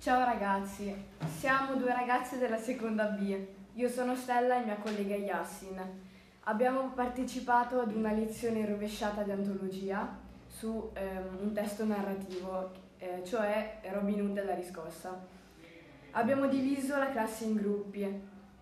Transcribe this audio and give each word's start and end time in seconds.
Ciao 0.00 0.24
ragazzi, 0.24 0.94
siamo 1.36 1.74
due 1.74 1.92
ragazze 1.92 2.38
della 2.38 2.56
seconda 2.56 3.04
B. 3.08 3.36
Io 3.74 3.86
sono 3.90 4.16
Stella 4.16 4.58
e 4.58 4.64
mia 4.64 4.76
collega 4.76 5.14
Yassin. 5.14 5.78
Abbiamo 6.44 6.92
partecipato 6.94 7.80
ad 7.80 7.94
una 7.94 8.10
lezione 8.10 8.64
rovesciata 8.64 9.20
di 9.20 9.30
antologia 9.30 10.18
su 10.46 10.90
ehm, 10.94 11.40
un 11.42 11.52
testo 11.52 11.84
narrativo, 11.84 12.70
eh, 12.96 13.20
cioè 13.26 13.80
Robin 13.92 14.22
Hood 14.22 14.38
e 14.38 14.44
la 14.44 14.54
riscossa. 14.54 15.22
Abbiamo 16.12 16.46
diviso 16.46 16.96
la 16.96 17.10
classe 17.10 17.44
in 17.44 17.56
gruppi 17.56 18.00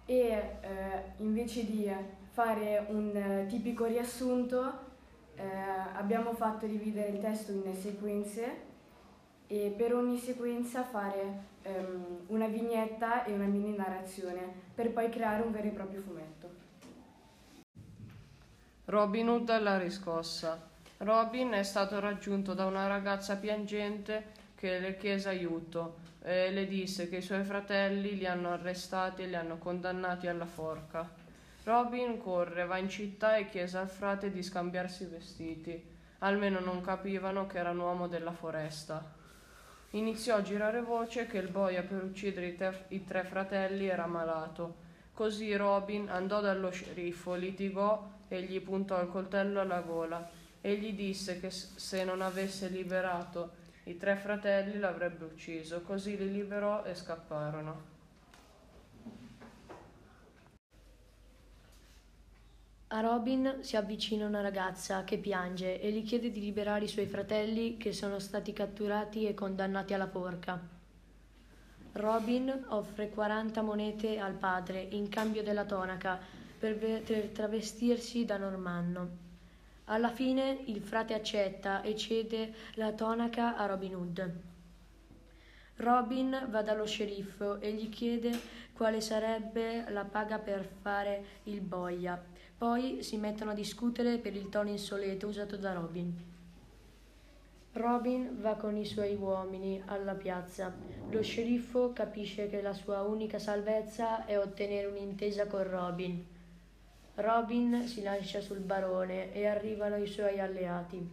e 0.07 0.17
eh, 0.17 0.51
invece 1.19 1.65
di 1.67 1.89
fare 2.33 2.85
un 2.89 3.15
eh, 3.15 3.47
tipico 3.47 3.85
riassunto 3.85 4.87
eh, 5.37 5.45
abbiamo 5.95 6.33
fatto 6.33 6.67
dividere 6.67 7.11
il 7.11 7.21
testo 7.21 7.53
in 7.53 7.73
sequenze 7.77 8.67
e 9.49 9.75
per 9.75 9.95
ogni 9.95 10.19
sequenza 10.19 10.85
fare 10.85 11.23
um, 11.65 12.21
una 12.27 12.47
vignetta 12.47 13.25
e 13.25 13.33
una 13.33 13.47
mini 13.47 13.75
narrazione 13.75 14.53
per 14.75 14.93
poi 14.93 15.09
creare 15.09 15.43
un 15.43 15.51
vero 15.51 15.67
e 15.67 15.71
proprio 15.71 16.01
fumetto. 16.03 16.51
Robin 18.85 19.29
Hood 19.29 19.49
alla 19.51 19.79
riscossa. 19.79 20.67
Robin 20.99 21.51
è 21.51 21.63
stato 21.63 21.99
raggiunto 21.99 22.55
da 22.55 22.67
una 22.67 22.87
ragazza 22.87 23.37
piangente 23.37 24.37
che 24.55 24.79
le 24.79 24.97
chiese 24.97 25.29
aiuto 25.29 25.97
e 26.23 26.51
le 26.51 26.67
disse 26.67 27.09
che 27.09 27.17
i 27.17 27.23
suoi 27.23 27.45
fratelli 27.45 28.17
li 28.17 28.27
hanno 28.27 28.51
arrestati 28.51 29.23
e 29.23 29.27
li 29.27 29.37
hanno 29.37 29.57
condannati 29.57 30.27
alla 30.27 30.47
forca. 30.47 31.09
Robin 31.65 32.19
corre, 32.19 32.65
va 32.67 32.79
in 32.79 32.89
città 32.89 33.37
e 33.37 33.49
chiese 33.49 33.79
al 33.79 33.89
frate 33.89 34.31
di 34.31 34.43
scambiarsi 34.43 35.05
i 35.05 35.07
vestiti. 35.07 35.97
Almeno 36.21 36.61
non 36.61 36.81
capivano 36.81 37.47
che 37.47 37.59
era 37.59 37.71
un 37.71 37.79
uomo 37.79 38.09
della 38.09 38.33
foresta. 38.33 39.05
Iniziò 39.93 40.37
a 40.37 40.43
girare 40.43 40.83
voce 40.83 41.27
che 41.27 41.39
il 41.39 41.49
boia 41.49 41.83
per 41.83 42.05
uccidere 42.05 42.49
i, 42.49 42.57
te- 42.57 42.85
i 42.89 43.05
tre 43.05 43.25
fratelli 43.25 43.87
era 43.87 44.07
malato. 44.07 44.87
Così 45.15 45.57
Robin 45.57 46.11
andò 46.11 46.41
dallo 46.41 46.71
sceriffo, 46.71 47.35
litigò 47.35 48.09
e 48.29 48.43
gli 48.43 48.61
puntò 48.61 49.01
il 49.01 49.09
coltello 49.09 49.61
alla 49.61 49.81
gola 49.81 50.29
e 50.61 50.77
gli 50.77 50.93
disse 50.93 51.41
che 51.41 51.51
se 51.51 52.05
non 52.05 52.21
avesse 52.21 52.69
liberato 52.69 53.67
i 53.85 53.97
tre 53.97 54.17
fratelli 54.17 54.79
l'avrebbe 54.79 55.25
ucciso. 55.25 55.81
Così 55.81 56.19
li 56.19 56.31
liberò 56.31 56.85
e 56.85 56.95
scapparono. 56.95 57.98
A 62.91 63.01
Robin 63.01 63.59
si 63.61 63.77
avvicina 63.77 64.25
una 64.25 64.41
ragazza 64.41 65.05
che 65.05 65.19
piange 65.19 65.79
e 65.79 65.93
gli 65.93 66.03
chiede 66.05 66.31
di 66.31 66.41
liberare 66.41 66.87
i 66.87 66.89
suoi 66.89 67.05
fratelli 67.05 67.77
che 67.77 67.93
sono 67.93 68.19
stati 68.19 68.55
catturati 68.55 69.27
e 69.27 69.35
condannati 69.35 69.93
alla 69.93 70.09
forca. 70.09 70.59
Robin 71.93 72.65
offre 72.69 73.11
40 73.11 73.61
monete 73.61 74.19
al 74.19 74.33
padre 74.33 74.81
in 74.81 75.11
cambio 75.11 75.43
della 75.43 75.67
tonaca 75.67 76.19
per, 76.59 77.03
travestirsi 77.31 78.25
da 78.25 78.39
normanno. 78.39 79.09
Alla 79.85 80.09
fine 80.09 80.63
il 80.65 80.81
frate 80.81 81.13
accetta 81.13 81.83
e 81.83 81.95
cede 81.95 82.55
la 82.77 82.93
tonaca 82.93 83.59
a 83.59 83.67
Robin 83.67 83.97
Hood. 83.97 84.33
Robin 85.77 86.47
va 86.49 86.63
dallo 86.63 86.87
sceriffo 86.87 87.61
e 87.61 87.71
gli 87.73 87.91
chiede 87.91 88.31
quale 88.79 89.03
sarebbe 89.03 89.85
la 89.91 90.05
paga 90.05 90.39
per 90.39 90.67
fare 90.81 91.25
il 91.45 91.61
boia 91.61 92.37
poi 92.59 93.05
si 93.05 93.17
mettono 93.19 93.53
a 93.53 93.55
discutere 93.55 94.19
per 94.19 94.35
il 94.35 94.49
tono 94.49 94.69
insolito 94.69 95.29
usato 95.29 95.57
da 95.57 95.75
Robin. 95.75 96.13
Robin 97.75 98.41
va 98.41 98.55
con 98.55 98.77
i 98.77 98.85
suoi 98.85 99.15
uomini 99.15 99.81
alla 99.87 100.15
piazza. 100.15 100.75
Lo 101.09 101.23
sceriffo 101.23 101.93
capisce 101.93 102.49
che 102.49 102.61
la 102.61 102.73
sua 102.73 103.03
unica 103.03 103.39
salvezza 103.39 104.27
è 104.27 104.37
ottenere 104.37 104.89
un'intesa 104.89 105.47
con 105.47 105.71
Robin. 105.71 106.27
Robin 107.15 107.87
si 107.87 108.03
lancia 108.03 108.41
sul 108.41 108.59
barone 108.59 109.33
e 109.33 109.47
arrivano 109.47 109.97
i 109.97 110.09
suoi 110.09 110.41
alleati. 110.41 111.09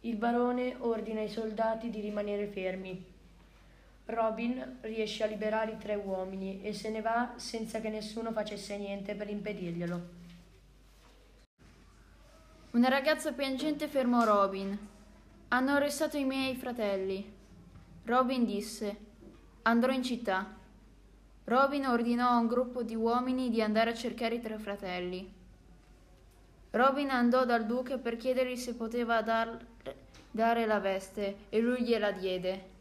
Il 0.00 0.16
barone 0.16 0.76
ordina 0.78 1.20
ai 1.20 1.30
soldati 1.30 1.88
di 1.88 2.00
rimanere 2.00 2.48
fermi. 2.48 3.13
Robin 4.06 4.78
riesce 4.82 5.24
a 5.24 5.26
liberare 5.26 5.72
i 5.72 5.78
tre 5.78 5.94
uomini 5.94 6.62
e 6.62 6.74
se 6.74 6.90
ne 6.90 7.00
va 7.00 7.32
senza 7.36 7.80
che 7.80 7.88
nessuno 7.88 8.32
facesse 8.32 8.76
niente 8.76 9.14
per 9.14 9.30
impedirglielo. 9.30 10.22
Una 12.72 12.88
ragazza 12.88 13.32
piangente 13.32 13.88
fermò 13.88 14.24
Robin. 14.24 14.76
Hanno 15.48 15.72
arrestato 15.72 16.18
i 16.18 16.24
miei 16.24 16.54
fratelli. 16.54 17.32
Robin 18.04 18.44
disse: 18.44 18.96
Andrò 19.62 19.92
in 19.92 20.02
città. 20.02 20.54
Robin 21.44 21.86
ordinò 21.86 22.28
a 22.28 22.38
un 22.38 22.46
gruppo 22.46 22.82
di 22.82 22.94
uomini 22.94 23.48
di 23.48 23.62
andare 23.62 23.90
a 23.90 23.94
cercare 23.94 24.34
i 24.34 24.40
tre 24.40 24.58
fratelli. 24.58 25.32
Robin 26.70 27.08
andò 27.10 27.44
dal 27.44 27.64
duca 27.64 27.96
per 27.96 28.16
chiedergli 28.16 28.56
se 28.56 28.74
poteva 28.74 29.22
dar, 29.22 29.56
dare 30.30 30.66
la 30.66 30.80
veste 30.80 31.36
e 31.48 31.60
lui 31.60 31.84
gliela 31.84 32.10
diede. 32.10 32.72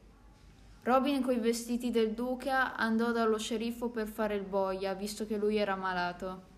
Robin 0.84 1.22
coi 1.22 1.40
vestiti 1.40 1.92
del 1.92 2.12
duca 2.12 2.76
andò 2.76 3.12
dallo 3.12 3.38
sceriffo 3.38 3.90
per 3.90 4.08
fare 4.08 4.36
il 4.36 4.44
boia, 4.44 4.94
visto 4.94 5.26
che 5.26 5.38
lui 5.38 5.58
era 5.58 5.76
malato. 5.76 6.52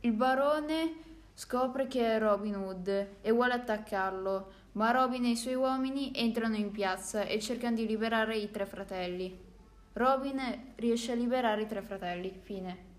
Il 0.00 0.12
barone 0.12 1.04
Scopre 1.38 1.86
che 1.86 2.14
è 2.14 2.18
Robin 2.18 2.56
Hood 2.56 3.08
e 3.20 3.30
vuole 3.30 3.52
attaccarlo, 3.52 4.52
ma 4.72 4.90
Robin 4.90 5.26
e 5.26 5.32
i 5.32 5.36
suoi 5.36 5.54
uomini 5.54 6.10
entrano 6.14 6.56
in 6.56 6.70
piazza 6.70 7.24
e 7.24 7.38
cercano 7.40 7.76
di 7.76 7.86
liberare 7.86 8.38
i 8.38 8.50
tre 8.50 8.64
fratelli. 8.64 9.38
Robin 9.92 10.72
riesce 10.76 11.12
a 11.12 11.14
liberare 11.14 11.60
i 11.60 11.66
tre 11.66 11.82
fratelli. 11.82 12.40
Fine. 12.42 12.95